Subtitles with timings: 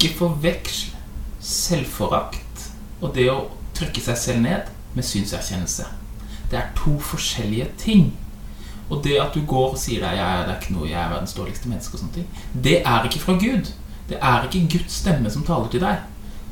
[0.00, 0.96] ikke forveksl
[1.40, 2.68] selvforakt
[3.00, 5.86] og det å trykke seg selv ned med synserkjennelse.
[6.50, 8.10] Det er to forskjellige ting.
[8.90, 11.36] Og det at du går og sier deg, jeg er ikke noe, jeg er verdens
[11.36, 12.26] dårligste menneske, og sånne ting,
[12.64, 13.70] det er ikke fra Gud.
[14.10, 16.02] Det er ikke Guds stemme som taler til deg.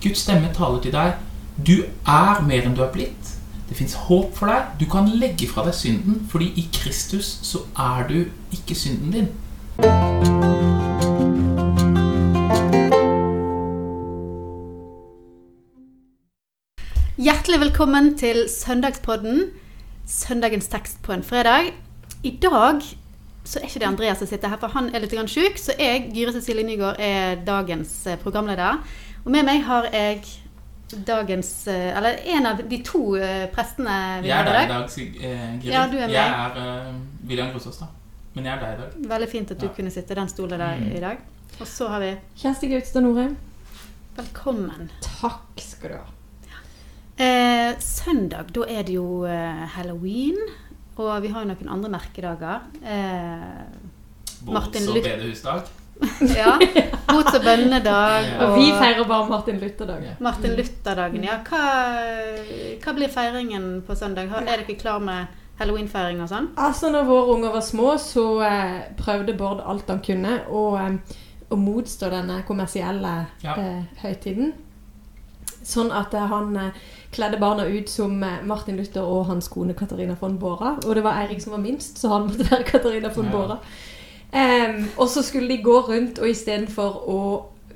[0.05, 1.19] Guds stemme taler til deg.
[1.59, 1.75] Du
[2.07, 3.35] er mer enn du er blitt.
[3.69, 4.77] Det fins håp for deg.
[4.81, 8.21] Du kan legge fra deg synden, fordi i Kristus så er du
[8.55, 10.87] ikke synden din.
[17.59, 19.39] Hjertelig velkommen til Søndagspodden.
[20.07, 21.73] Søndagens tekst på en fredag.
[22.23, 22.85] I dag
[23.45, 25.29] så er ikke det Andreas som sitter her, for han er litt sjuk.
[25.29, 25.59] syk.
[25.59, 28.79] Så jeg, Gyre Cecilie Nygaard, er dagens eh, programleder.
[29.25, 30.23] Og med meg har jeg
[31.05, 34.69] dagens eh, Eller en av de to eh, prestene vi Jeg har er i i
[34.69, 34.69] dag.
[34.69, 35.73] dag, Sig- eh, Gry.
[35.73, 36.15] Ja, du er med.
[36.15, 36.95] Jeg er uh,
[37.29, 37.87] William Grosås, da.
[38.35, 39.11] Men jeg er deg i dag.
[39.17, 39.73] Veldig fint at du Ja.
[39.73, 40.93] kunne sitte i den stolen der Mm.
[40.97, 41.19] i dag.
[41.61, 43.37] Og så har vi Kjersti Gautstad Norheim.
[44.17, 44.91] Velkommen.
[45.03, 46.18] Takk skal du ha.
[47.19, 50.37] Eh, søndag, da er det jo eh, halloween.
[50.99, 52.61] Og vi har jo noen andre merkedager.
[52.83, 53.65] Eh,
[54.47, 55.17] Martin Bots- og Luther.
[55.17, 55.63] bedehusdag.
[56.39, 56.53] ja.
[57.11, 58.29] Bots- og bønnedag.
[58.29, 58.47] Ja.
[58.47, 60.15] Og vi feirer bare Martin Luther-dagen.
[60.23, 61.41] Martin Luther-dagen, ja.
[61.49, 61.63] Hva,
[62.85, 64.31] hva blir feiringen på søndag?
[64.31, 65.27] Har- Er dere klar med
[65.59, 66.47] halloweenfeiring og sånn?
[66.55, 71.19] Altså, når våre unger var små, så eh, prøvde Bård alt han kunne å, eh,
[71.51, 73.57] å motstå denne kommersielle Ja.
[73.59, 74.53] eh, høytiden.
[75.69, 76.71] Sånn at eh, han eh,
[77.13, 80.75] kledde barna ut som eh, Martin Luther og hans kone Katarina von Bora.
[80.87, 83.31] Og det var Eirik som var minst, så han måtte være Katarina von.
[83.33, 83.59] Bora.
[84.29, 87.21] Um, og så skulle de gå rundt, og istedenfor å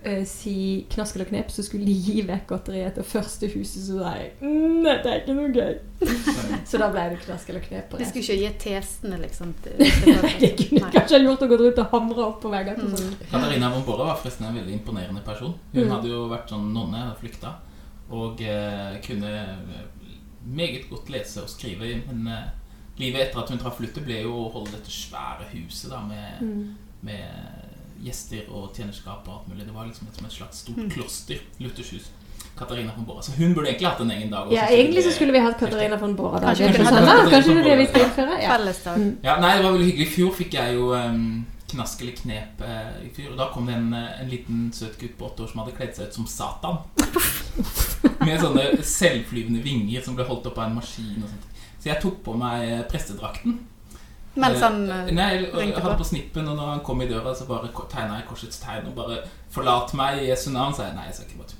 [0.04, 3.86] uh, si knask eller knep, så skulle de gi vekk godteriet til første huset.
[3.86, 5.80] Så sa jeg mm, dette er ikke noe gøy.
[6.68, 9.54] Så da ble det knask eller knep De skulle ikke gi tesene, liksom.
[9.64, 9.80] Til,
[10.12, 10.92] Nei, det kunne Nei.
[10.98, 12.92] kanskje gjort å gå rundt og hamre opp på veggene.
[12.92, 13.12] Mm.
[13.32, 15.56] Katarina von Bora var forresten en veldig imponerende person.
[15.72, 15.92] Hun Mm.
[15.96, 17.56] hadde jo vært sånn nonne og flykta.
[18.12, 19.82] Og eh, kunne eh,
[20.44, 21.88] meget godt lese og skrive.
[22.10, 22.48] Men eh,
[23.00, 26.42] livet etter at hun traff Lutte, ble jo å holde dette svære huset da med,
[26.42, 26.74] Mm.
[27.02, 29.64] med gjester og tjenerskap og alt mulig.
[29.66, 30.90] Det var liksom et, som et slags stort Mm.
[30.90, 31.38] kloster.
[31.60, 32.10] Luthers hus.
[32.58, 33.22] Katarina von Bora.
[33.22, 34.38] Så hun burde egentlig hatt en egen dag.
[34.46, 36.46] også, Ja, så egentlig så skulle vi hatt Katarina von Bora da.
[36.46, 37.30] Kanskje Kanskje, Kanskje, sånn?
[37.30, 38.42] Kanskje det er det vi skal innføre?
[38.42, 38.96] Ja.
[38.96, 39.16] Mm.
[39.24, 40.06] Ja, nei, det var veldig hyggelig.
[40.06, 43.66] I fjor fikk jeg jo um, knask eller knep eh, i fyr Og da kom
[43.66, 46.14] det en, eh, en liten søt gutt på åtte år som hadde kledd seg ut
[46.20, 46.78] som Satan.
[48.26, 51.48] Med sånne selvflyvende vinger som ble holdt opp av en maskin og sånt.
[51.82, 53.58] Så jeg tok på meg eh, prestedrakten.
[54.34, 56.04] Mens han Eh, eh, Nei, jeg hadde på.
[56.08, 59.18] snippen, og når han kom i døra, så bare tegna jeg korsets tegn og bare
[59.52, 60.94] 'Forlat meg Jesu navn', sa jeg.
[60.94, 61.58] Nei, jeg sa ikke bare tull.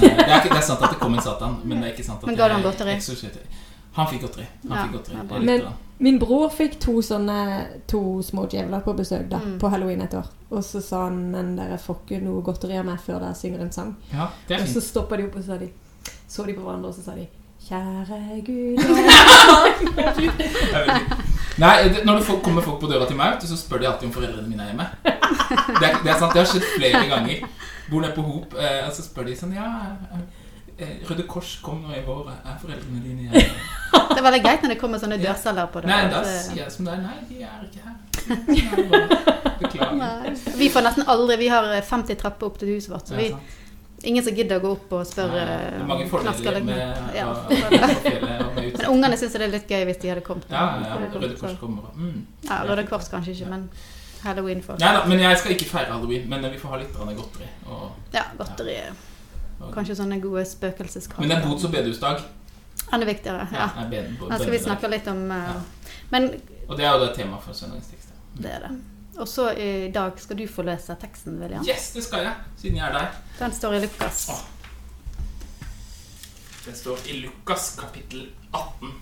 [0.00, 1.92] Men, eh, Det er, det er sant at det kom en Satan, men det er
[1.96, 2.94] ikke sant at Men ga han godteri?
[3.92, 4.46] Han fikk godteri.
[4.68, 5.16] Han Ja, fikk godteri.
[5.16, 5.89] ja, Men-.
[6.00, 9.58] Min bror fikk to sånne To små djevler på besøk da Mm.
[9.60, 10.24] på halloween et år.
[10.50, 13.60] Og så sa han men dere får ikke noe godteri av meg før dere synger
[13.60, 13.96] en sang.
[14.12, 15.68] Ja, det er Og så stoppa de opp og så sa de
[16.28, 17.26] Så de på hverandre og så sa de
[17.60, 18.78] Kjære Gud
[21.60, 24.08] Nei, det, Når det folk, kommer folk på døra til meg, så spør de alltid
[24.08, 24.86] om foreldrene mine er hjemme.
[25.04, 27.36] Det det er sant, det har skjedd flere ganger.
[27.90, 29.66] Bor nede på Hop, eh, og så spør de sånn Ja,
[31.10, 32.30] Røde Kors kom nå i vår.
[32.44, 33.68] Er foreldrene dine hjemme?
[34.10, 35.32] Det er veldig greit når det kommer sånne Ja.
[35.32, 35.88] dørselgere på det.
[35.90, 37.00] Nei, da sier jeg som det er.
[37.06, 37.96] Nei, de er ikke her.
[39.60, 39.96] Beklager.
[40.00, 40.34] Nei.
[40.60, 43.26] Vi får nesten aldri Vi har 50 trapper opp til huset vårt, så vi,
[44.08, 47.26] ingen som gidder å gå opp og spørre Det er mange om fordeler med ja.
[48.80, 50.46] Men ungene syns det er litt gøy hvis de hadde kommet.
[50.52, 51.10] Ja, ja, ja.
[51.14, 51.90] Røde Kors kommer.
[51.96, 52.22] Mm.
[52.48, 53.68] Ja, Røde Kors kanskje ikke, men
[54.24, 56.26] halloween for Nei da, men jeg skal ikke feire halloween.
[56.30, 57.48] Men vi får ha litt godteri.
[57.68, 58.76] Og, Ja, godteri.
[58.90, 59.06] og,
[59.74, 61.20] Kanskje sånne gode spøkelseskaker.
[61.20, 62.22] men det er bots- og bedehusdag.
[62.92, 63.48] Enda viktigere.
[63.52, 63.66] Ja.
[63.76, 65.60] er beden Da skal vi snakke litt om eh, Ja.
[66.10, 66.30] Men
[66.68, 68.08] Og det er jo det temaet for søndagens tekst.
[68.38, 68.70] det er det.
[69.20, 71.64] Og så i dag skal du få lese teksten, William.
[71.68, 73.08] Yes, det skal jeg, siden jeg er der.
[73.38, 74.28] Den står i Lukas.
[74.30, 74.40] Åh.
[76.66, 78.92] Den står i Lukas kapittel 18.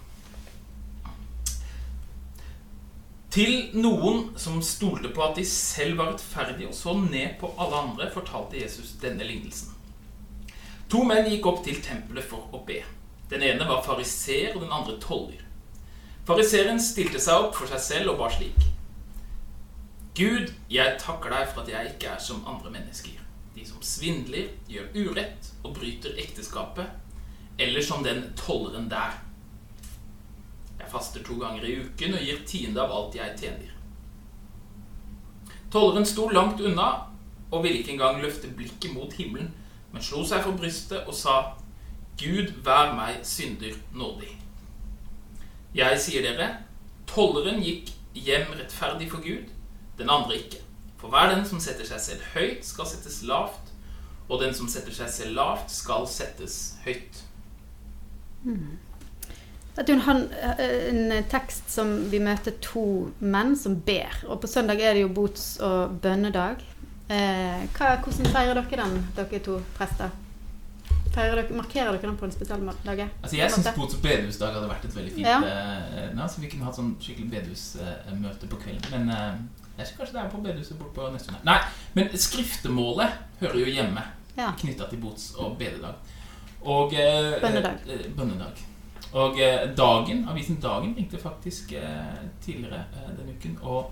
[3.30, 7.76] Til noen som stolte på at de selv var rettferdige og så ned på alle
[7.76, 9.74] andre, fortalte Jesus denne lignelsen.
[10.88, 12.80] To menn gikk opp til tempelet for å be.
[13.28, 15.42] Den ene var fariseer, og den andre toller.
[16.28, 18.64] Fariseeren stilte seg opp for seg selv og ba slik.
[20.16, 23.20] Gud, jeg takker deg for at jeg ikke er som andre mennesker.
[23.54, 26.88] De som svindler, gjør urett og bryter ekteskapet,
[27.58, 29.20] eller som den tolleren der.
[30.78, 33.72] Jeg faster to ganger i uken og gir tiende av alt jeg tjener.
[35.72, 36.88] Tolleren sto langt unna
[37.50, 39.50] og ville ikke engang løfte blikket mot himmelen,
[39.92, 41.38] men slo seg for brystet og sa,
[42.18, 44.32] Gud, vær meg synder nådig.
[45.76, 46.48] Jeg sier dere,
[47.08, 49.52] tolleren gikk hjem rettferdig for Gud,
[49.98, 50.62] den andre ikke.
[50.98, 53.64] For hver den som setter seg selv høyt, skal settes lavt,
[54.28, 57.22] Og den som setter seg selv lavt, skal settes høyt.
[58.44, 58.76] Mm.
[59.88, 64.18] du, er eh, en tekst som vi møter to menn som ber.
[64.28, 66.60] Og på søndag er det jo bots- og bønnedag.
[67.08, 70.10] Eh, hva, hvordan feirer dere den, dere to prester?
[71.14, 73.00] Dere, markerer dere den på en spesiell dag?
[73.22, 75.38] Altså Jeg syns bots- og bedehusdag hadde vært et veldig fint Ja.
[75.42, 78.90] eh, ja, Så vi kunne hatt sånn skikkelig bedehusmøte på kvelden.
[78.92, 79.34] Men eh,
[79.78, 81.58] jeg ser kanskje det er på bedehuset bort på neste Nei,
[81.94, 83.10] men skriftemålet
[83.40, 84.02] hører jo hjemme
[84.36, 84.52] Ja.
[84.52, 85.94] knytta til bots- og bededag.
[86.62, 87.78] Og eh, Bønnedag.
[87.88, 88.52] eh, bønnedag.
[89.14, 89.36] Og
[89.76, 91.72] Dagen, avisen Dagen ringte faktisk
[92.44, 92.84] tidligere
[93.16, 93.90] denne uken og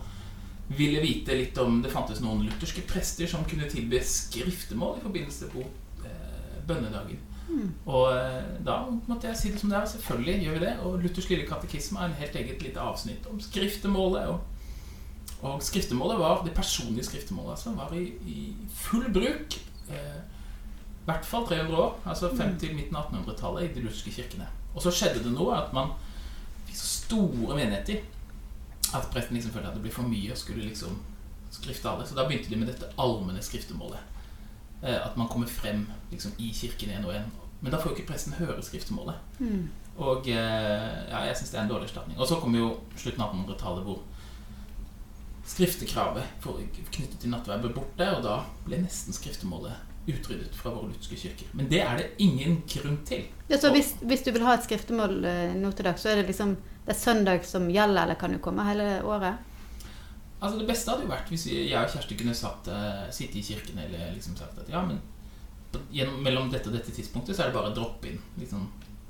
[0.68, 5.50] ville vite litt om det fantes noen lutherske prester som kunne tilby skriftemål i forbindelse
[5.54, 7.20] med eh, bønnedagen.
[7.46, 7.68] Mm.
[7.86, 9.88] Og eh, da måtte jeg si det som det er.
[9.92, 10.74] Selvfølgelig gjør vi det.
[10.82, 14.26] Og Luthers lille katekisme er en helt eget lite avsnitt om skriftemålet.
[14.32, 14.40] Og,
[15.46, 18.40] og skriftemålet var, det personlige skriftemålet altså, var i, i
[18.74, 19.60] full bruk.
[19.90, 24.10] Eh, I hvert fall 300 år, altså frem til midten av 1800-tallet i de lutherske
[24.10, 24.48] kirkene.
[24.74, 25.94] Og så skjedde det noe at man
[26.66, 28.02] fikk så store menigheter
[28.96, 30.98] at presten liksom følte at det ble for mye og skulle liksom
[31.54, 32.06] skrifte alle.
[32.06, 33.98] Så da begynte de med dette allmenne skriftemålet.
[34.82, 37.30] Eh, At man kommer frem liksom, i kirken en og en.
[37.60, 39.16] Men da får jo ikke presten høre skriftemålet.
[39.38, 39.68] Mm.
[39.96, 42.18] Og eh, ja, jeg syns det er en dårlig erstatning.
[42.20, 44.02] Og så kom jo slutten av 1800-tallet hvor
[45.46, 51.18] skriftekravet knyttet til nattverd ble borte, og da ble nesten skriftemålet utryddet fra våre lutherske
[51.18, 51.50] kirker.
[51.56, 53.24] Men det er det ingen grunn til.
[53.48, 56.20] Ja, så hvis, hvis du vil ha et skriftemål eh, nå til dags, så er
[56.20, 56.56] det liksom
[56.86, 59.34] det er søndag som gjelder, eller kan du komme hele året?
[60.40, 63.42] Altså Det beste hadde jo vært hvis jeg og Kjersti kunne satt, uh, sitte i
[63.42, 64.98] kirken eller liksom sagt at ja, men
[65.72, 68.20] på- gjennom, mellom dette og dette tidspunktet så er det bare dropp inn.
[68.38, 68.66] Liksom,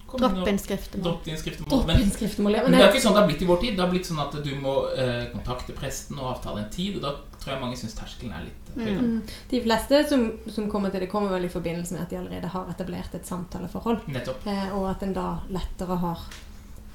[0.06, 1.04] kom inn og- Dropp inn skriftemål.
[1.04, 1.70] Dropp inn skriftemål.
[1.70, 3.76] Dropp Men, men men det er ikke sånn det har blitt i vår tid.
[3.76, 7.02] Det har blitt sånn at du må eh, kontakte presten og avtale en tid, og
[7.02, 7.12] da
[7.42, 8.96] tror jeg mange syns terskelen er litt eh, høy.
[9.02, 9.22] Mm.
[9.50, 12.48] de fleste som, som kommer til det, kommer vel i forbindelse med at de allerede
[12.54, 14.06] har etablert et samtaleforhold.
[14.14, 14.46] Nettopp.
[14.46, 16.22] Eh, og at en da lettere har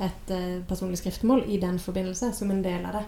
[0.02, 3.04] et eh, personlig skriftemål i den forbindelse som en del av det.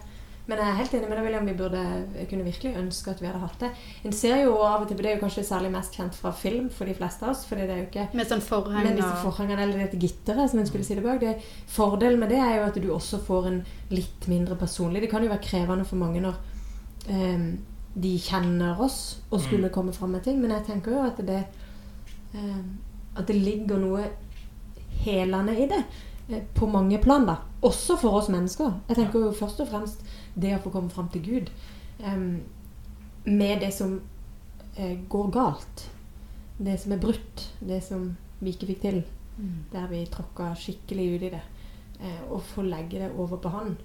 [0.46, 1.46] Men jeg er helt enig med deg, William.
[1.48, 1.82] Vi burde
[2.28, 3.70] kunne virkelig ønske at vi hadde hatt det.
[4.04, 6.66] En ser jo av og til, Det er jo kanskje særlig mest kjent fra film
[6.70, 7.46] for de fleste av oss.
[7.48, 10.60] fordi det er jo ikke Med sånn forheng men disse forhengene, eller dette gitteret som
[10.60, 11.38] en skulle si det bak, det,
[11.72, 15.24] fordelen med det er jo at du også får en litt mindre personlig Det kan
[15.24, 16.36] jo være krevende for mange når
[17.10, 17.48] um,
[17.96, 19.74] de kjenner oss og skulle Mm.
[19.74, 21.46] komme fram med ting, men jeg tenker jo at det
[22.36, 22.80] um,
[23.16, 24.10] At det ligger noe
[25.06, 25.84] helende i det.
[26.30, 27.38] Eh, På mange plan, da.
[27.62, 28.80] Også for oss mennesker.
[28.90, 30.04] Jeg tenker jo først og fremst
[30.36, 31.50] det å få komme fram til Gud
[32.04, 32.42] um,
[33.26, 34.00] med det som
[34.80, 35.88] uh, går galt.
[36.58, 37.50] Det som er brutt.
[37.60, 39.04] Det som vi ikke fikk til
[39.74, 41.42] der vi tråkka skikkelig ut i det.
[42.04, 43.76] Uh, og få legge det over på Han.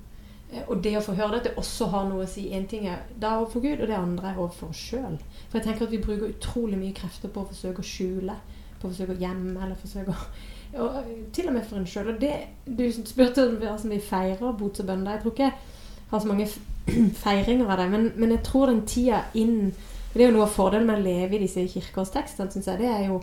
[0.52, 2.48] Uh, og det å få høre det, at det også har noe å si.
[2.52, 5.18] Én ting er da overfor Gud, og det andre er overfor oss sjøl.
[5.48, 8.38] For jeg tenker at vi bruker utrolig mye krefter på å forsøke å skjule.
[8.78, 10.28] På å forsøke å gjemme, eller forsøke å
[10.74, 12.14] og, eh, Til og med for en sjøl.
[12.14, 12.34] Og det
[12.66, 15.12] du spurte om vi har så vi feirer bots og bønder.
[15.12, 16.48] Jeg tror ikke jeg har så mange
[17.24, 19.74] feiringer av det, men, men jeg tror den tida inn
[20.14, 22.78] Det er jo noe av fordelen med å leve i disse kirkeårstekstene, syns jeg.
[22.80, 23.18] Det er jo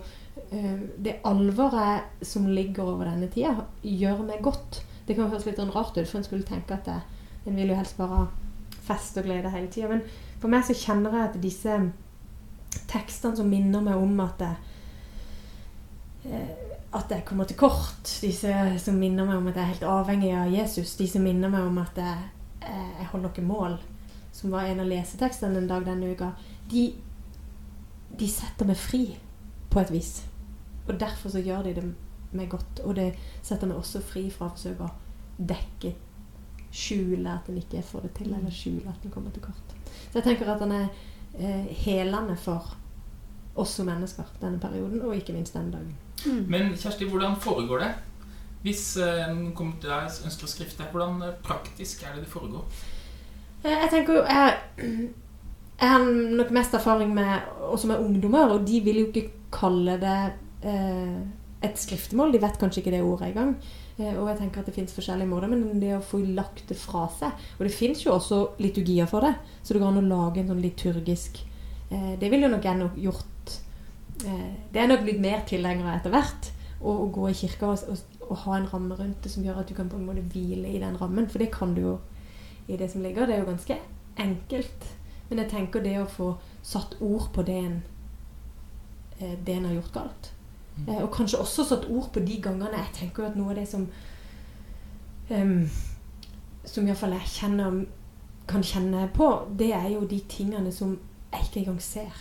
[0.54, 4.84] eh, det alvoret som ligger over denne tida, gjør meg godt.
[5.08, 7.00] Det kan høres litt sånn rart ut, for en skulle tenke at det,
[7.50, 8.28] en vil jo helst bare
[8.86, 9.90] fest og glede hele tida.
[9.92, 10.06] Men
[10.40, 11.80] for meg så kjenner jeg at disse
[12.92, 14.54] tekstene som minner meg om at det,
[16.30, 16.65] eh,
[16.96, 20.32] at jeg kommer til kort, disse som minner meg om at jeg er helt avhengig
[20.36, 22.30] av Jesus, de som minner meg om at jeg,
[22.62, 23.78] eh, jeg holder noen mål,
[24.36, 26.32] som var en av lesetekstene en dag denne uka,
[26.72, 26.86] de,
[28.20, 29.04] de setter meg fri
[29.72, 30.14] på et vis.
[30.88, 31.86] Og derfor så gjør de det
[32.36, 32.82] meg godt.
[32.86, 35.94] Og det setter meg også fri fra å forsøke å dekke,
[36.76, 39.76] skjule at en ikke får det til, eller skjule at en kommer til kort.
[40.10, 40.90] Så jeg tenker at den er
[41.40, 42.76] eh, helende for
[43.56, 45.96] oss som mennesker denne perioden, og ikke minst denne dagen.
[46.24, 46.42] Mm.
[46.48, 47.92] Men Kjersti, hvordan foregår det?
[48.66, 52.26] Hvis eh, en kommer til deg og ønsker å skrifte, hvordan eh, praktisk er det
[52.26, 52.66] det foregår?
[53.64, 54.58] Eh, Jeg tenker jo jeg,
[55.76, 56.06] jeg har
[56.40, 60.20] nok mest erfaring med også med ungdommer, og de vil jo ikke kalle det
[60.66, 61.20] eh,
[61.66, 62.34] et skriftemål.
[62.34, 63.56] De vet kanskje ikke det ordet engang.
[64.00, 66.76] Eh, og jeg tenker at det fins forskjellige måter, men det å få lagt det
[66.76, 70.10] fra seg Og det fins jo også liturgier for det, så det går an å
[70.10, 71.40] lage en sånn liturgisk
[71.88, 73.30] eh, Det ville jo nok jeg nok gjort
[74.22, 76.52] Det er nok blitt mer tilhengere etter hvert.
[76.86, 79.62] Å å gå i kirka og, og, og ha en ramme rundt det som gjør
[79.62, 81.28] at du kan på en måte hvile i den rammen.
[81.30, 81.96] For det kan du jo
[82.68, 83.26] i det som ligger.
[83.26, 83.80] Det er jo ganske
[84.22, 84.88] enkelt.
[85.30, 86.30] Men jeg tenker det å få
[86.66, 87.84] satt ord på det en,
[89.20, 90.32] eh, det en har gjort galt.
[90.78, 90.90] Mm.
[90.90, 93.56] Eh, Og kanskje også satt ord på de gangene Jeg tenker jo at noe av
[93.56, 93.88] det som
[95.30, 95.70] um,
[96.66, 97.86] Som iallfall jeg kjenner
[98.48, 101.00] kan kjenne på, det er jo de tingene som
[101.32, 102.14] jeg ikke engang ser.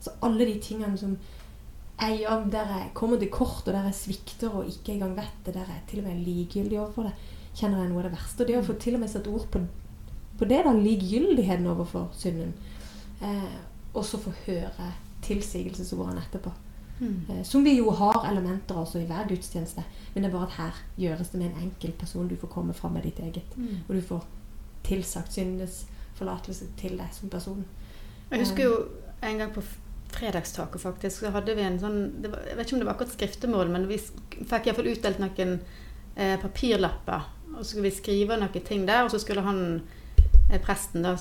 [0.00, 1.16] Så alle de tingene som
[2.00, 5.46] jeg gjør der jeg kommer til kort, og der jeg svikter og ikke engang vet
[5.46, 7.12] det, der jeg til og med er likegyldig overfor det,
[7.54, 8.42] kjenner jeg noe av det verste.
[8.42, 9.62] Og det å få til og med satt ord på,
[10.38, 12.52] på det, da, likegyldigheten overfor synden,
[13.22, 13.56] eh,
[13.94, 14.90] og så få høre
[15.24, 16.50] tilsigelsesordene etterpå.
[16.98, 17.14] Mm.
[17.30, 20.58] Eh, som vi jo har elementer også i hver gudstjeneste, men det er bare at
[20.58, 22.28] her gjøres det med en enkel person.
[22.28, 23.86] Du får komme fram med ditt eget, Mm.
[23.88, 24.24] og du får
[24.84, 27.64] tilsagt syndenes forlatelse til deg som person.
[28.30, 28.88] Jeg husker jo
[29.24, 29.62] en gang på
[30.14, 32.96] fredagstaket faktisk, så hadde vi en sånn det var, Jeg vet ikke om det var
[32.96, 35.56] akkurat skriftemål, men vi fikk iallfall utdelt noen
[36.14, 37.30] eh, papirlapper.
[37.54, 39.64] Og så skulle vi skrive noen ting der, og så skulle han
[40.50, 41.16] eh, presten da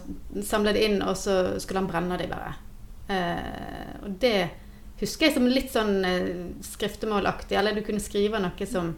[0.46, 2.54] samle det inn, og så skulle han brenne dem bare.
[3.08, 4.38] Eh, og det
[5.00, 6.30] husker jeg som litt sånn eh,
[6.64, 7.58] skriftemålaktig.
[7.60, 8.94] Eller du kunne skrive noe som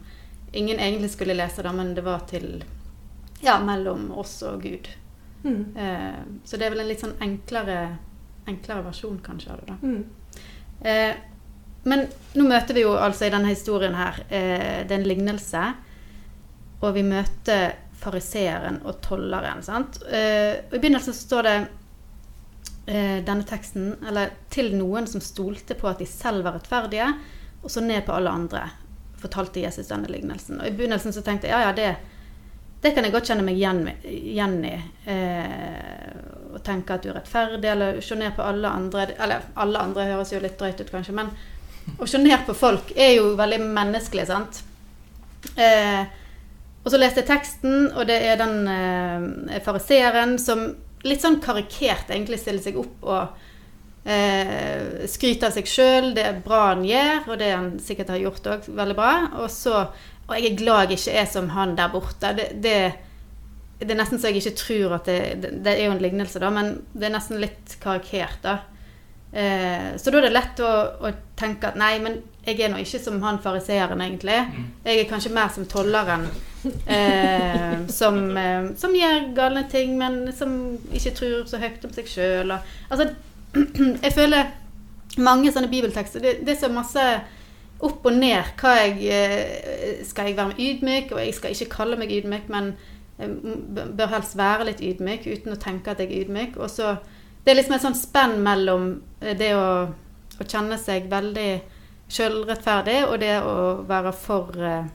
[0.56, 2.64] ingen egentlig skulle lese, da, men det var til
[3.44, 4.88] Ja, mellom oss og Gud.
[5.44, 5.76] Mm.
[5.78, 7.98] Eh, så det er vel en litt sånn enklere,
[8.48, 9.74] enklere versjon kanskje av det.
[9.74, 9.78] da.
[9.82, 10.04] Mm.
[10.82, 11.16] Eh,
[11.86, 15.64] men nå møter vi jo altså i denne historien her eh, det er en lignelse.
[16.82, 19.64] Og vi møter fariseeren og tolleren.
[19.64, 20.02] sant?
[20.06, 21.56] Eh, og I begynnelsen så står det
[22.88, 27.12] eh, denne teksten eller til noen som stolte på at de selv var rettferdige,
[27.64, 28.66] og så ned på alle andre,
[29.22, 30.60] fortalte Jesus denne lignelsen.
[30.60, 31.96] Og I begynnelsen så tenkte jeg ja, ja, det,
[32.84, 34.76] det kan jeg godt kjenne meg igjen, igjen i.
[35.10, 39.82] Eh, og tenke at du er rettferdig, eller se ned på alle andre Eller alle
[39.82, 41.34] andre høres jo litt drøyt ut, kanskje, men
[42.02, 44.62] å se ned på folk er jo veldig menneskelig, sant?
[45.54, 46.06] Eh,
[46.86, 50.68] og så leste jeg teksten, og det er den eh, fariseeren som
[51.06, 56.12] litt sånn karikert egentlig stiller seg opp og eh, skryter av seg sjøl.
[56.18, 59.16] Det er bra han gjør, og det han sikkert har gjort òg veldig bra.
[59.44, 59.88] Og så
[60.26, 62.32] Og jeg er glad jeg ikke er som han der borte.
[62.34, 62.78] Det, det,
[63.80, 66.40] det er nesten så jeg ikke tror at det, det, det er jo en lignelse,
[66.40, 68.60] da, men det er nesten litt karikert, da.
[69.36, 70.72] Eh, så da er det lett å,
[71.04, 74.38] å tenke at nei, men jeg er nå ikke som han fariseeren, egentlig.
[74.48, 74.68] Mm.
[74.86, 76.28] Jeg er kanskje mer som tolleren.
[76.66, 80.56] Eh, som, eh, som gjør galne ting, men som
[80.94, 82.56] ikke tror så høyt om seg sjøl.
[82.90, 83.12] Altså,
[84.06, 84.54] jeg føler
[85.22, 87.04] mange sånne bibeltekster Det, det er så masse
[87.86, 88.56] opp og ned.
[88.60, 91.14] Hva jeg, eh, skal jeg være ydmyk?
[91.14, 92.74] Og jeg skal ikke kalle meg ydmyk, men
[93.18, 96.58] bør helst være litt ydmyk uten å tenke at jeg er ydmyk.
[96.60, 96.98] Og så,
[97.44, 98.90] det er liksom et sånt spenn mellom
[99.22, 99.70] eh, det å,
[100.40, 101.50] å kjenne seg veldig
[102.12, 103.56] sjølrettferdig og det å
[103.88, 104.92] være for eh,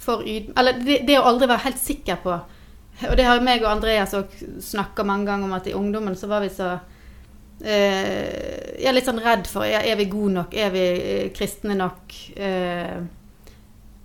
[0.00, 2.32] for ydmyk Eller det, det å aldri være helt sikker på
[3.10, 4.32] Og det har meg og Andreas òg
[4.64, 6.72] snakka mange ganger om, at i ungdommen så var vi så
[7.60, 10.56] eh, Jeg er litt sånn redd for Er, er vi gode nok?
[10.56, 12.16] Er vi eh, kristne nok?
[12.34, 13.00] Eh,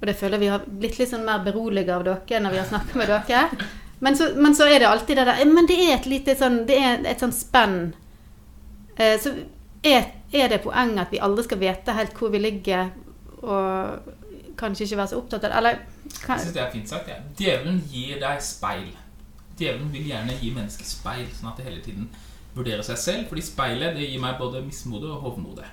[0.05, 2.67] og det føler vi har blitt litt sånn mer beroliget av dere når vi har
[2.69, 3.67] snakket med dere.
[4.05, 6.57] Men så, men så er det alltid det der Men det er et lite sånn
[6.67, 7.79] Det er et sånn spenn.
[9.00, 9.31] Eh, så
[9.81, 12.91] er, er det poenget at vi aldri skal vite helt hvor vi ligger,
[13.45, 14.12] og
[14.59, 15.57] kanskje ikke være så opptatt av det?
[15.57, 15.79] Eller
[16.12, 17.09] Jeg syns det er fint sagt.
[17.09, 17.17] Ja.
[17.39, 18.91] Djevelen gir deg speil.
[19.57, 22.12] Djevelen vil gjerne gi mennesket speil, sånn at det hele tiden
[22.53, 23.25] vurderer seg selv.
[23.31, 25.65] Fordi speilet det gir meg både mismode og hovmode.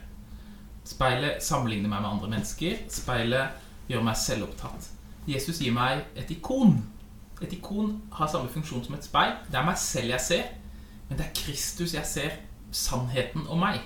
[0.88, 2.80] Speilet sammenligner meg med andre mennesker.
[2.92, 3.61] Speilet
[3.92, 4.88] gjør meg selvopptatt.
[5.28, 6.78] Jesus gir meg et ikon.
[7.42, 9.36] Et ikon har samme funksjon som et speil.
[9.50, 10.48] Det er meg selv jeg ser,
[11.08, 12.40] men det er Kristus jeg ser.
[12.72, 13.82] Sannheten om meg.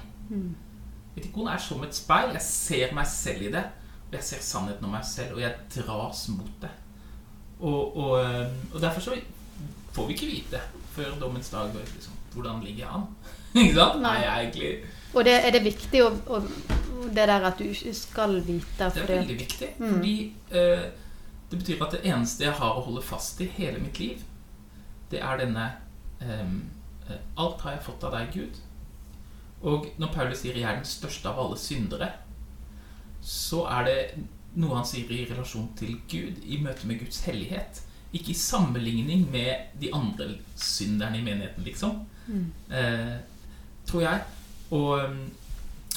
[1.16, 2.34] Et ikon er som et speil.
[2.36, 3.64] Jeg ser meg selv i det.
[4.06, 6.70] Og jeg ser sannheten om meg selv, og jeg dras mot det.
[7.58, 9.16] Og, og, eh, og derfor så
[9.96, 10.60] får vi ikke vite
[10.92, 13.06] før dommens dag liksom, hvordan ligger jeg an.
[13.64, 14.02] ikke sant?
[14.04, 14.18] Nei.
[14.22, 14.70] Egentlig
[15.16, 16.42] og det, er det viktig å, å,
[17.08, 18.90] det der at du ikke skal vite?
[18.94, 19.92] Det er veldig viktig, Mm.
[19.94, 20.86] fordi eh,
[21.50, 24.22] det betyr at det eneste jeg har å holde fast i hele mitt liv,
[25.10, 25.72] det er denne
[26.20, 26.62] ehm,
[27.08, 28.60] eh, Alt har jeg fått av deg, Gud.
[29.62, 32.12] Og når Paulus sier 'jeg er den største av alle syndere',
[33.22, 37.82] så er det noe han sier i relasjon til Gud, i møte med Guds hellighet.
[38.12, 42.06] Ikke i sammenligning med de andre synderne i menigheten, liksom.
[42.26, 42.52] Mm.
[42.70, 43.16] Eh,
[43.86, 44.22] tror jeg.
[44.70, 45.30] Og, um,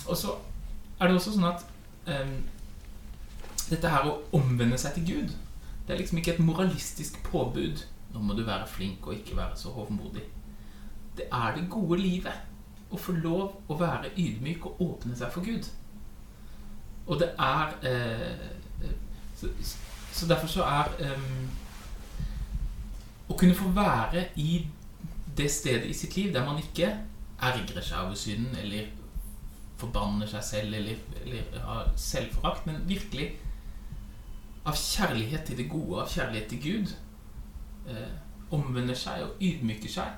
[0.07, 0.35] og så
[0.99, 1.63] er det også sånn at
[2.09, 2.33] um,
[3.69, 5.33] dette her å omvende seg til Gud,
[5.87, 7.85] det er liksom ikke et moralistisk påbud.
[8.13, 10.25] Nå må du være flink og ikke være så hovmodig.
[11.17, 12.45] Det er det gode livet.
[12.89, 15.67] Å få lov å være ydmyk og åpne seg for Gud.
[17.09, 18.45] Og det er eh,
[18.85, 18.95] eh,
[19.37, 19.49] så,
[20.13, 21.49] så derfor så er um,
[23.29, 24.59] Å kunne få være i
[25.37, 26.91] det stedet i sitt liv der man ikke
[27.45, 28.89] ergrer seg over synden eller
[29.79, 33.29] forbanner seg selv eller, eller har selvforakt, men virkelig
[34.67, 36.95] av kjærlighet til det gode, av kjærlighet til Gud,
[37.89, 38.17] eh,
[38.51, 40.17] omvender seg og ydmyker seg,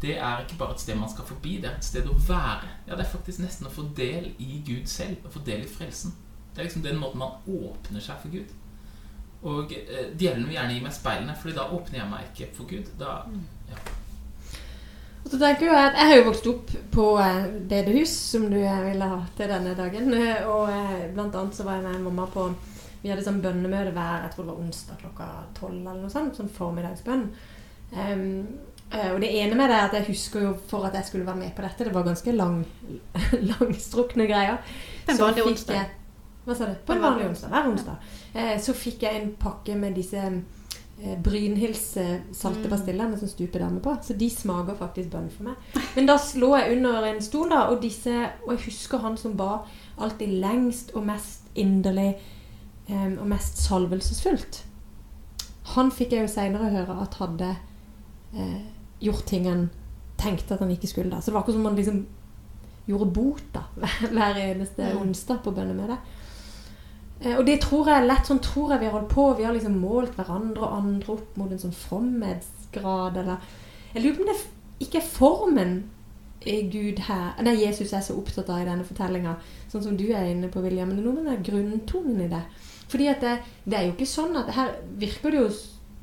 [0.00, 2.68] det er ikke bare et sted man skal forbi, det er et sted å være.
[2.86, 5.68] Ja, Det er faktisk nesten å få del i Gud selv, å få del i
[5.68, 6.14] frelsen.
[6.54, 8.54] Det er liksom den måten man åpner seg for Gud.
[9.42, 12.68] Og eh, djevelen vil gjerne gi meg speilene, Fordi da åpner jeg meg ikke for
[12.68, 12.88] Gud.
[13.00, 13.20] Da,
[13.68, 13.76] ja.
[15.24, 18.56] Og så tenker Jeg at jeg har jo vokst opp på eh, bedehus, som du
[18.56, 20.14] eh, ville ha til denne dagen.
[20.54, 22.46] Og eh, blant annet så var jeg med mamma på
[23.02, 25.78] Vi hadde sånn bønnemøte hver jeg tror det var onsdag klokka tolv.
[25.80, 27.26] eller noe sånt, sånn formiddagsbønn.
[27.92, 31.26] Eh, og det ene med det er at jeg husker jo for at jeg skulle
[31.28, 32.56] være med på dette, det var ganske lang,
[33.52, 34.58] langstrukne greier.
[35.08, 35.74] En Så fikk onsdag.
[35.78, 35.96] jeg-
[36.46, 36.74] Hva sa du?
[36.88, 37.52] På en vanlig onsdag.
[37.52, 38.08] Hver onsdag.
[38.64, 40.24] Så fikk jeg en pakke med disse
[41.02, 42.70] eh, Brynhilds eh, salte Mm.
[43.18, 43.96] som stuper damer på.
[44.02, 45.54] Så de smaker faktisk bønn for meg.
[45.96, 48.10] Men da lå jeg under en stol, da, og disse
[48.46, 49.58] Og jeg husker han som ba
[49.98, 52.14] alltid lengst og mest inderlig
[52.88, 54.64] um, og mest salvelsesfullt.
[55.74, 57.56] Han fikk jeg jo seinere høre at hadde
[58.34, 58.60] eh,
[59.00, 59.68] gjort ting han
[60.18, 61.10] tenkte at han ikke skulle.
[61.10, 62.06] da Så det var akkurat som om han liksom
[62.88, 63.62] gjorde bot da
[64.14, 64.98] hver eneste Mm.
[65.02, 65.98] onsdag på bønnemøtet.
[67.22, 69.26] Eh, Og det tror jeg lett sånn tror jeg vi har holdt på.
[69.36, 73.36] Vi har liksom målt hverandre og andre opp mot en sånn fromhetsgrad, eller
[73.94, 75.72] Jeg lurer på om det ikke er formen
[76.40, 79.34] Gud her Nei, Jesus er så opptatt av i denne fortellinga,
[79.68, 80.88] sånn som du er inne på, William.
[80.88, 82.42] Men det er noe med den grunntonen i det.
[82.88, 83.34] Fordi at det,
[83.66, 85.50] det er jo ikke sånn at Her virker det jo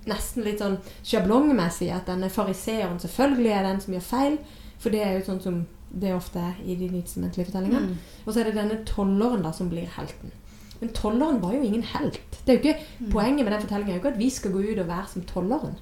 [0.07, 4.37] nesten litt sånn sjablongmessig at denne fariseeren selvfølgelig er den som gjør feil.
[4.77, 7.95] For det er jo sånn som det ofte er i de nytestamentlige fortellingene.
[7.95, 8.23] Mm.
[8.25, 10.31] Og så er det denne tolleren da som blir helten.
[10.79, 12.19] Men tolleren var jo ingen helt.
[12.45, 13.11] Det er jo ikke, Mm.
[13.11, 15.21] Poenget med den fortellingen er jo ikke at vi skal gå ut og være som
[15.21, 15.75] tolleren.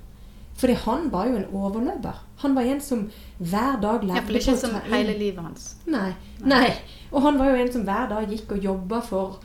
[0.55, 2.21] Fordi han var jo en overløper.
[2.37, 3.09] Han var en som
[3.39, 5.75] hver dag lærte Iallfall ikke som hele livet hans.
[5.85, 6.13] Nei.
[6.45, 6.69] Nei.
[7.11, 9.39] Og han var jo en som hver dag gikk og jobba for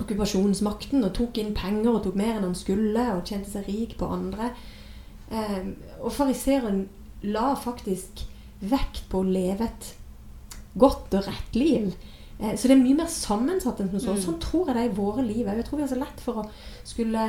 [0.00, 3.96] okkupasjonsmakten og tok inn penger og tok mer enn han skulle og tjente seg rik
[4.00, 4.50] på andre.
[5.32, 5.66] Eh,
[6.00, 6.86] og fariseeren
[7.22, 8.24] la faktisk
[8.60, 9.92] vekt på å leve et
[10.78, 11.92] godt og rett liv.
[12.42, 14.16] Eh, så det er mye mer sammensatt enn som så.
[14.16, 14.22] Mm.
[14.26, 15.46] Sånn tror jeg det er i våre liv.
[15.46, 16.46] Jeg tror vi har så lett for å
[16.88, 17.26] skulle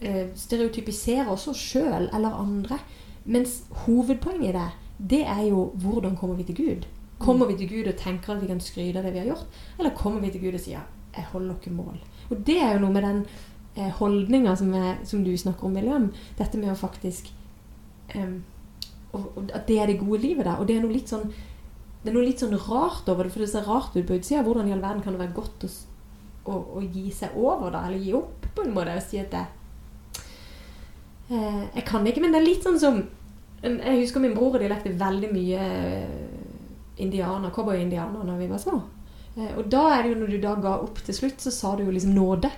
[0.00, 2.80] eh, stereotypisere oss sjøl eller andre.
[3.24, 4.68] Mens hovedpoenget i det,
[5.12, 6.90] det er jo hvordan kommer vi til Gud?
[7.22, 9.60] Kommer vi til Gud og tenker at vi kan skryte av det vi har gjort?
[9.78, 12.00] Eller kommer vi til Gud og sier 'jeg holder ikke mål'?
[12.30, 13.26] Og det er jo noe med den
[13.76, 16.12] eh, holdninga som, som du snakker om, William.
[16.38, 17.32] Dette med å faktisk
[18.16, 18.42] um,
[19.12, 20.56] og, og At det er det gode livet der.
[20.56, 21.32] Og det er noe litt sånn
[22.02, 24.42] det er noe litt sånn rart over det, for det ser rart ut på utsida.
[24.42, 25.70] Hvordan i all verden kan det være godt å,
[26.50, 27.84] å, å gi seg over, da?
[27.86, 29.44] Eller gi opp, på en måte, og si at det
[31.30, 32.98] eh, Jeg kan ikke, men det er litt sånn som
[33.62, 36.26] Jeg husker min bror og de lekte veldig mye eh,
[37.02, 38.80] indianer, cowboy-indianer når vi var små.
[39.36, 41.76] Eh, og da er det jo når du da ga opp til slutt, så sa
[41.78, 42.50] du jo liksom nåde.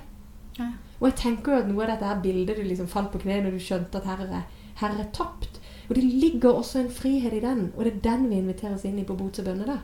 [0.56, 0.70] Ja.
[1.02, 3.42] Og jeg tenker jo at noe av dette her bildet du liksom falt på kne
[3.44, 4.48] når du skjønte at her er,
[4.80, 5.60] her er tapt.
[5.88, 8.98] Og det ligger også en frihet i den, og det er den vi inviteres inn
[8.98, 9.66] i på bots og bønne.
[9.66, 9.78] Der.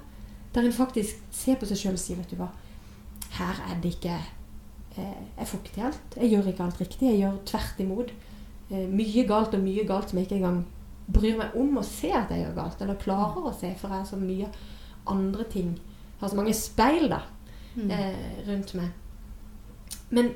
[0.55, 2.49] der en faktisk ser på seg sjøl og sier, vet du hva,
[3.37, 4.15] her er det ikke
[4.97, 6.17] eh, Jeg får ikke til alt.
[6.17, 7.09] Jeg gjør ikke alt riktig.
[7.11, 8.13] Jeg gjør tvert imot.
[8.71, 10.65] Eh, mye galt og mye galt som jeg ikke engang
[11.13, 13.99] bryr meg om å se at jeg gjør galt, eller klarer å se, for jeg
[13.99, 14.49] har så mye
[15.11, 15.71] andre ting.
[15.77, 17.21] Jeg har så mange speil da,
[17.77, 17.91] Mm.
[17.91, 18.89] eh, rundt meg.
[20.11, 20.33] Men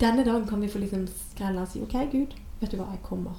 [0.00, 3.02] denne dagen kan vi få liksom skrelle og si OK, Gud, vet du hva, jeg
[3.02, 3.34] kommer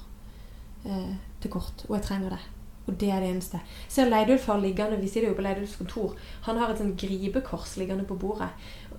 [0.84, 2.44] eh, til kort, og jeg trenger det.
[2.88, 3.60] Og det er det eneste.
[3.88, 6.14] Ser Leidulf har liggende, Vi sitter jo på Leidulfs kontor.
[6.42, 8.48] Han har et sånn gripekors liggende på bordet.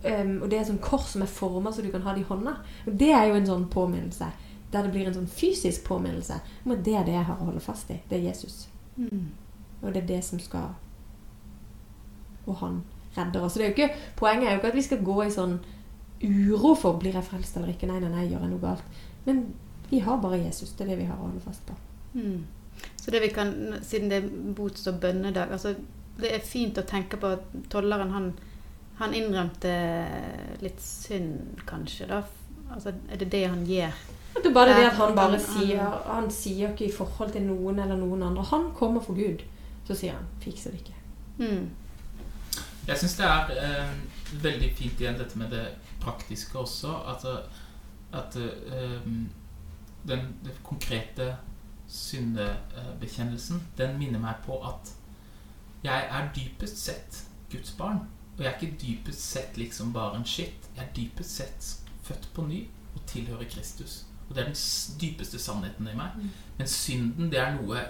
[0.04, 2.21] Um, og det er et sånn kors som er forma så du kan ha det
[2.21, 2.54] i hånda.
[2.86, 4.30] Og det er jo en sånn påminnelse.
[4.69, 7.49] Der det blir en sånn fysisk påminnelse om at det er det jeg har å
[7.49, 7.97] holde fast i.
[8.10, 8.67] Det er Jesus.
[8.95, 9.32] Mm.
[9.82, 10.75] Og det er det som skal
[12.45, 12.84] Og han
[13.17, 13.54] redder oss.
[13.54, 15.60] Så det er jo ikke, poenget er jo ikke at vi skal gå i sånn
[16.21, 17.89] uro for blir jeg frelst eller ikke.
[17.89, 19.04] Nei, nei, nei, gjør jeg noe galt.
[19.25, 19.47] Men
[19.89, 20.75] vi har bare Jesus.
[20.78, 21.73] Det er det vi har å holde fast på.
[22.13, 22.45] Mm.
[22.95, 25.76] Så det vi kan, siden det er bots- og bønnedag altså
[26.19, 28.32] Det er fint å tenke på at tolleren han,
[29.00, 29.72] han innrømte
[30.62, 32.08] litt synd, kanskje.
[32.08, 32.24] da
[32.69, 33.95] Altså, Er det det han gjør?
[34.36, 37.80] Det er bare det at han bare sier Han sier ikke i forhold til noen
[37.80, 38.43] eller noen andre.
[38.52, 39.41] Han kommer for Gud.
[39.88, 41.00] Så sier han 'fikser det ikke'.
[41.38, 41.69] Mm.
[42.88, 43.89] Jeg syns det er eh,
[44.43, 45.65] veldig fint igjen dette med det
[46.02, 46.93] praktiske også.
[47.08, 47.26] At,
[48.13, 49.02] at eh,
[50.08, 51.36] den, den konkrete
[51.89, 54.93] syndebekjennelsen, den minner meg på at
[55.84, 58.04] jeg er dypest sett Guds barn.
[58.38, 60.69] Og jeg er ikke dypest sett liksom bare en skitt.
[60.75, 61.69] Jeg er dypest sett
[62.04, 62.62] født på ny
[62.95, 64.06] og tilhører Kristus.
[64.30, 66.15] Og det er den dypeste sannheten i meg.
[66.15, 66.30] Mm.
[66.58, 67.84] Men synden, det er noe,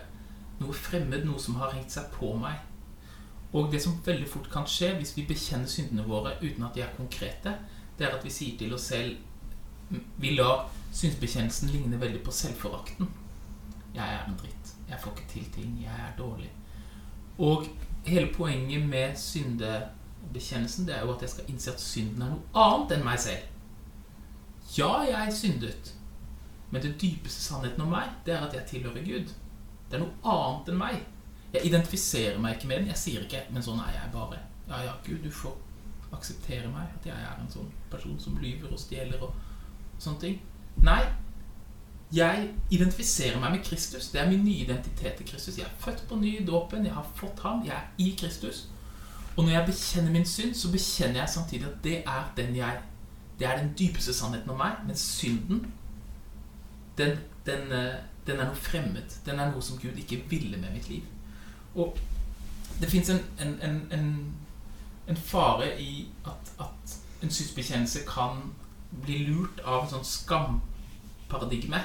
[0.62, 2.62] noe fremmed, noe som har hengt seg på meg.
[3.52, 6.86] Og det som veldig fort kan skje hvis vi bekjenner syndene våre uten at de
[6.86, 7.56] er konkrete,
[7.98, 9.18] det er at vi sier til oss selv
[10.22, 13.08] Vi lar synsbekjennelsen ligne veldig på selvforakten.
[13.95, 14.73] Jeg er en dritt.
[14.89, 15.78] Jeg får ikke til ting.
[15.84, 16.52] Jeg er dårlig.
[17.39, 17.65] Og
[18.06, 22.65] hele poenget med syndebekjennelsen det er jo at jeg skal innse at synden er noe
[22.65, 23.45] annet enn meg selv.
[24.78, 25.93] Ja, jeg syndet.
[26.69, 29.32] Men den dypeste sannheten om meg, det er at jeg tilhører Gud.
[29.89, 30.99] Det er noe annet enn meg.
[31.54, 32.91] Jeg identifiserer meg ikke med den.
[32.91, 34.43] Jeg sier ikke 'men sånn er jeg bare'.
[34.69, 35.58] Ja, ja, Gud, du får
[36.13, 36.88] akseptere meg.
[36.99, 39.34] At jeg er en sånn person som lyver og stjeler og
[39.99, 40.41] sånne ting.
[40.84, 41.02] Nei.
[42.13, 44.08] Jeg identifiserer meg med Kristus.
[44.10, 45.58] Det er min nye identitet i Kristus.
[45.58, 46.86] Jeg er født på ny i dåpen.
[46.86, 47.65] Jeg har fått ham.
[47.65, 48.67] Jeg er i Kristus.
[49.38, 52.80] Og når jeg bekjenner min synd, så bekjenner jeg samtidig at det er den jeg
[53.39, 54.72] Det er den dypeste sannheten om meg.
[54.88, 55.74] Men synden,
[56.98, 57.93] den, den, eh,
[58.28, 59.15] den er noe fremmed.
[59.26, 61.04] Den er noe som Gud ikke ville med mitt liv.
[61.76, 61.98] Og
[62.82, 63.60] det fins en, en,
[63.91, 64.36] en,
[65.08, 68.43] en, fare i at, at en synsbekjennelse kan
[69.04, 70.06] bli lurt av en sånn
[71.30, 71.78] skamparadigme.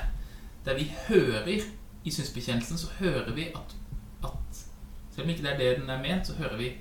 [0.64, 1.60] Der vi hører
[2.04, 3.76] i synsbekjennelsen, så hører vi at,
[4.24, 4.30] at
[5.14, 6.72] Selv om ikke det er det den er ment, så hører vi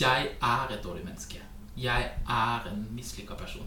[0.00, 1.42] 'Jeg er et dårlig menneske'.
[1.76, 3.66] 'Jeg er en mislykka person'.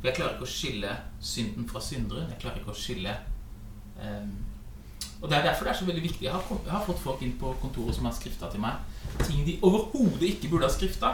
[0.00, 2.30] For jeg klarer ikke å skille synden fra synderen.
[2.30, 3.16] Jeg klarer ikke å skille
[3.96, 4.36] um,
[5.22, 6.22] Og det er derfor det er så veldig viktig.
[6.22, 8.72] Jeg har, jeg har fått folk inn på kontoret som har skrifta til meg
[9.24, 11.06] ting de overhodet ikke burde ha skrifta.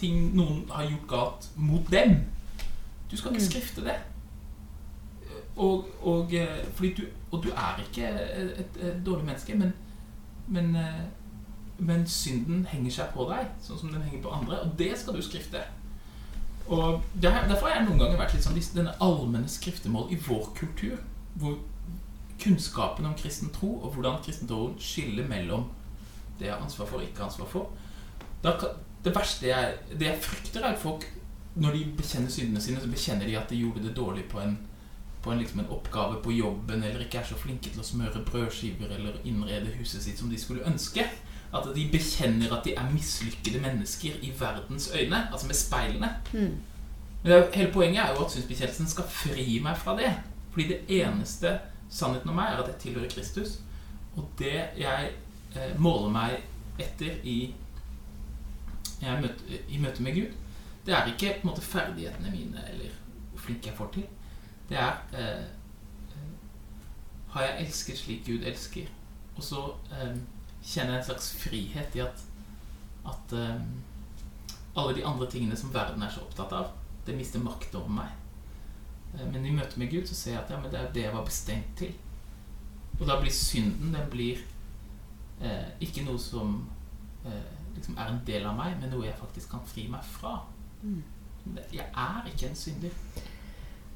[0.00, 2.26] Ting noen har gjort galt mot dem.
[3.10, 3.50] Du skal ikke mm.
[3.50, 3.94] skrifte det.
[5.56, 9.72] Og, og, eh, du, og du, er ikke et, et, dårlig menneske, men,
[10.48, 11.02] men, eh,
[11.78, 14.60] men, synden henger seg på deg, sånn som den henger på andre.
[14.64, 15.64] Og det skal du skrifte.
[16.70, 21.00] Og Derfor har jeg noen ganger vært litt sånn denne allmenne skriftemål i vår kultur,
[21.34, 21.58] hvor
[22.40, 25.66] kunnskapen om kristen tro og hvordan kristentroen skiller mellom
[26.38, 27.68] det jeg har ansvar for og ikke ansvar for
[28.42, 28.54] da,
[29.04, 31.04] Det verste jeg, det jeg frykter, er at folk
[31.54, 34.58] når de bekjenner syndene sine, så bekjenner de at de gjorde det dårlig på en,
[35.22, 38.22] på en, liksom en oppgave på jobben, eller ikke er så flinke til å smøre
[38.24, 41.04] brødskiver eller innrede huset sitt som de skulle ønske.
[41.52, 46.10] At de bekjenner at de er mislykkede mennesker i verdens øyne, altså med speilene.
[46.32, 46.58] Mm.
[47.22, 50.12] Men hele poenget er jo at synsbekjennelsen skal fri meg fra det.
[50.52, 51.58] Fordi det eneste
[51.90, 53.58] sannheten om meg er at jeg tilhører Kristus.
[54.16, 55.10] Og det jeg
[55.56, 56.38] eh, måler meg
[56.80, 57.52] etter i,
[59.02, 60.38] møte, i møte med Gud,
[60.86, 62.94] det er ikke på en måte ferdighetene mine eller
[63.32, 64.08] hvor flink jeg får til.
[64.70, 65.46] Det er eh,
[67.30, 68.86] Har jeg elsket slik Gud elsker?
[69.36, 70.16] Og så eh,
[70.62, 72.24] kjenner jeg en slags frihet i at,
[73.06, 73.62] at eh,
[74.76, 76.72] alle de andre tingene som verden er så opptatt av,
[77.06, 78.10] det mister makt over meg.
[79.14, 81.14] Eh, men i møte med Gud så ser jeg at ja, det er det jeg
[81.14, 81.94] var bestemt til.
[83.00, 84.42] Og da blir synden den blir
[85.40, 86.58] eh, ikke noe som
[87.24, 90.40] eh, liksom er en del av meg, men noe jeg faktisk kan fri meg fra.
[90.82, 91.02] Mm.
[91.72, 92.94] Jeg er ikke en synder.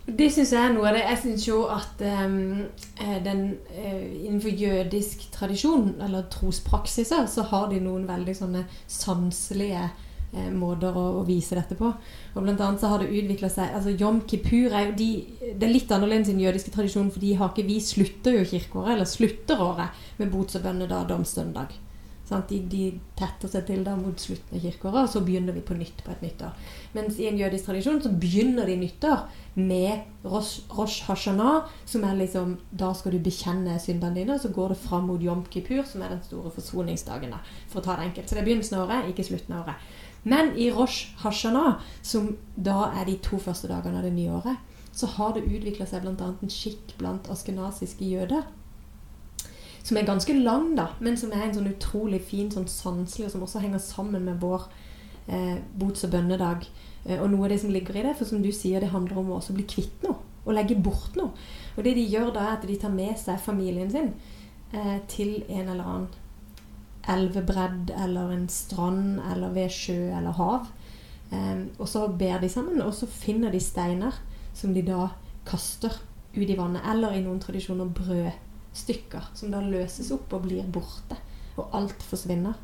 [0.05, 1.05] Det syns jeg er noe av det.
[1.09, 2.65] Jeg syns jo at um,
[3.25, 10.51] den, uh, innenfor jødisk tradisjon, eller trospraksiser, så har de noen veldig sånne sanselige uh,
[10.53, 11.89] måter å, å, vise dette på.
[12.35, 15.09] Og blant annet så har det utvikla seg altså Jom kippur er jo de,
[15.41, 18.45] Det er litt annerledes i den jødiske tradisjonen, for de har ikke, vi slutter jo
[18.53, 21.81] kirkeåret, eller slutter året, med bots- og bønnedag,
[22.25, 22.49] domsstøndag.
[22.49, 25.75] De, de, tetter seg til da mot slutten av kirkeåret, og så begynner vi på
[25.75, 26.55] nytt på et nyttår.
[26.95, 32.17] Mens i en jødisk tradisjon så begynner de nyttår med Rosh, Rosh Hashanah, som er
[32.19, 35.85] liksom Da skal du bekjenne syndene dine, og så går det fram mot Jom Kippur,
[35.85, 37.31] som er den store forsoningsdagen.
[37.31, 38.29] da, For å ta det enkelt.
[38.29, 39.77] Så det er begynnelsen av året, ikke slutten av året.
[40.25, 44.57] Men i Rosh Hashanah, som da er de to første dagene av det nye året,
[44.95, 46.35] så har det utvikla seg bl.a.
[46.41, 48.45] en skikk blant askenasiske jøder
[49.85, 53.35] som er ganske lang, da, men som er en sånn utrolig fin sånn sanselig, og
[53.35, 54.65] som også henger sammen med vår
[55.29, 56.65] eh, bots- og bønnedag.
[57.05, 59.21] Eh, og noe av det som ligger i det, for som du sier, det handler
[59.21, 60.17] om å også bli kvitt noe.
[60.45, 61.37] Og legge bort noe.
[61.77, 64.11] Og det de gjør da, er at de tar med seg familien sin
[64.73, 66.09] eh, til en eller annen
[67.13, 70.71] elvebredd eller en strand eller ved sjø eller hav.
[71.29, 74.17] Eh, og så ber de sammen, og så finner de steiner
[74.57, 75.11] som de da
[75.45, 76.01] kaster
[76.33, 76.85] ut i vannet.
[76.89, 78.33] Eller i noen tradisjoner brød
[78.75, 81.19] stykker som da løses opp og blir borte.
[81.55, 82.57] Og alt forsvinner.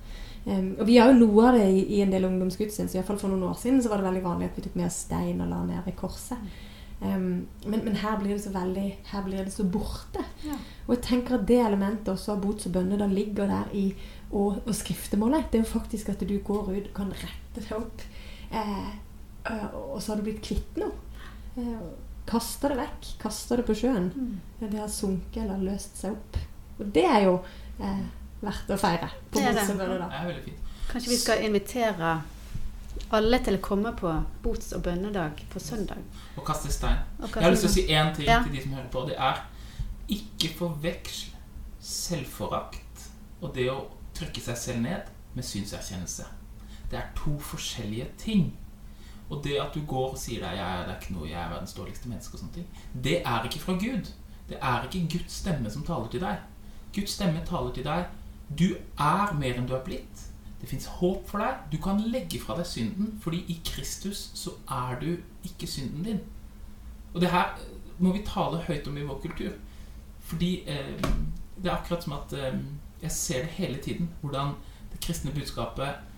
[0.44, 2.98] Um, og vi har jo noe av det i, i en del ungdomsgudstjenester.
[2.98, 5.42] Iallfall for noen år siden så var det veldig vanlig at vi tok med stein
[5.44, 6.50] og la ned ved korset.
[7.00, 10.24] Um, men, men, her blir det så veldig Her blir det så borte.
[10.44, 10.56] Ja.
[10.86, 13.86] Og jeg tenker at det elementet også av bots og bønne da ligger der i
[14.30, 15.48] og, og skriftemålet.
[15.50, 18.04] Det er jo faktisk at du går ut og kan rette deg opp.
[18.50, 18.90] Eh,
[19.50, 20.92] og så har du blitt kvitt noe.
[21.58, 21.88] Eh,
[22.30, 23.10] kaster det vekk.
[23.22, 24.10] Kaster det på sjøen.
[24.14, 24.40] Mm.
[24.62, 26.40] Det har sunket eller løst seg opp.
[26.80, 27.36] Og det er jo
[27.82, 28.04] eh,
[28.40, 29.10] verdt å feire.
[29.34, 29.66] det er det.
[29.76, 30.68] det er veldig fint.
[30.90, 32.20] Kanskje vi skal invitere
[33.14, 34.12] alle til å komme på
[34.42, 36.00] bots- og bønnedag på søndag.
[36.36, 37.02] Og kaste stein.
[37.18, 38.40] Og kaste jeg har lyst til å si én ting ja.
[38.46, 39.04] til de som hører på.
[39.10, 39.44] Det er
[40.10, 41.38] ikke forveksle
[41.80, 43.06] selvforakt
[43.40, 43.78] og det å
[44.16, 46.26] trykke seg selv ned med synserkjennelse.
[46.90, 48.50] Det er to forskjellige ting.
[49.30, 51.52] Og det at du går og sier deg jeg det er ikke noe, jeg er
[51.52, 52.66] verdens dårligste menneske, og sånne ting,
[53.04, 54.10] det er ikke fra Gud.
[54.50, 56.40] Det er ikke Guds stemme som taler til deg.
[56.94, 58.08] Guds stemme taler til deg.
[58.58, 58.66] Du
[58.98, 60.26] er mer enn du er blitt.
[60.60, 61.62] Det fins håp for deg.
[61.70, 65.10] Du kan legge fra deg synden, fordi i Kristus så er du
[65.46, 66.20] ikke synden din.
[67.14, 67.54] Og det her
[67.98, 69.54] må vi tale høyt om i vår kultur.
[70.26, 71.08] Fordi eh,
[71.56, 72.60] det er akkurat som at eh,
[73.02, 74.10] jeg ser det hele tiden.
[74.20, 74.54] Hvordan
[74.92, 76.09] det kristne budskapet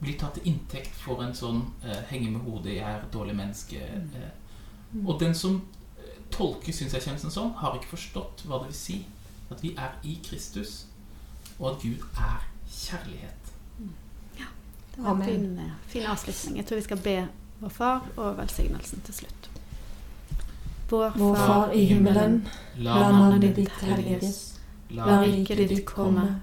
[0.00, 3.36] blir tatt til inntekt for en sånn eh, henge med hodet, jeg er et dårlig
[3.38, 3.80] menneske.
[3.80, 4.28] Eh.
[5.04, 5.62] Og den som
[5.98, 8.98] eh, tolker synserkjennelsen sånn, har ikke forstått hva det vil si
[9.50, 10.84] at vi er i Kristus,
[11.58, 13.52] og at Gud er kjærlighet.
[14.38, 14.50] Ja.
[14.94, 16.56] Det var en fin, eh, fin avslutning.
[16.60, 17.18] Jeg tror vi skal be
[17.60, 19.50] vår far og velsignelsen til slutt.
[20.90, 24.60] Vår Vår Far i himmelen, La navnet ditt helliges.
[24.90, 26.42] la La riket ditt komme.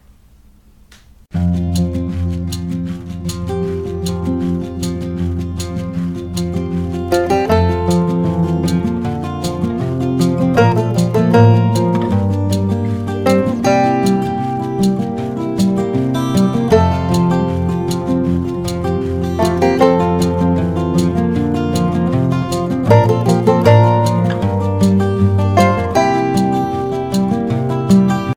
[1.31, 1.70] Thank you.